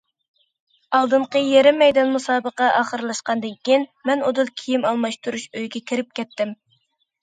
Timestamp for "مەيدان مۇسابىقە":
1.83-2.71